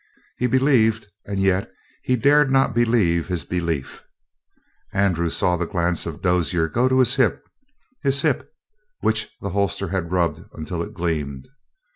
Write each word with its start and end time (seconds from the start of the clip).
He 0.39 0.47
believed 0.47 1.05
and 1.27 1.39
yet 1.39 1.69
he 2.01 2.15
dared 2.15 2.49
not 2.49 2.73
believe 2.73 3.27
his 3.27 3.45
belief. 3.45 4.01
Andrew 4.91 5.29
saw 5.29 5.57
the 5.57 5.67
glance 5.67 6.07
of 6.07 6.23
Dozier 6.23 6.67
go 6.67 6.87
to 6.89 6.97
his 6.97 7.17
hip 7.17 7.47
his 8.01 8.21
hip 8.23 8.49
which 9.01 9.29
the 9.41 9.51
holster 9.51 9.89
had 9.89 10.11
rubbed 10.11 10.41
until 10.55 10.81
it 10.81 10.95
gleamed. 10.95 11.49